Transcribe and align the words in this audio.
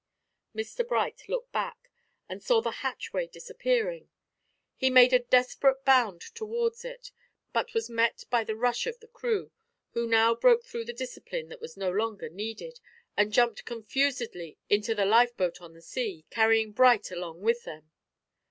Mr 0.55 0.87
Bright 0.87 1.29
looked 1.29 1.51
back 1.51 1.91
and 2.27 2.41
saw 2.41 2.59
the 2.59 2.71
hatchway 2.81 3.27
disappearing. 3.27 4.09
He 4.75 4.89
made 4.89 5.13
a 5.13 5.19
desperate 5.19 5.85
bound 5.85 6.21
towards 6.33 6.83
it, 6.83 7.11
but 7.53 7.75
was 7.75 7.87
met 7.87 8.23
by 8.31 8.43
the 8.43 8.55
rush 8.55 8.87
of 8.87 8.99
the 8.99 9.05
crew, 9.07 9.51
who 9.91 10.07
now 10.07 10.33
broke 10.33 10.63
through 10.65 10.85
the 10.85 10.91
discipline 10.93 11.49
that 11.49 11.61
was 11.61 11.77
no 11.77 11.91
longer 11.91 12.29
needed, 12.29 12.79
and 13.15 13.31
jumped 13.31 13.63
confusedly 13.63 14.57
into 14.71 14.95
the 14.95 15.05
lifeboat 15.05 15.61
on 15.61 15.73
the 15.73 15.83
sea, 15.83 16.25
carrying 16.31 16.71
Bright 16.71 17.11
along 17.11 17.41
with 17.41 17.63
them. 17.65 17.91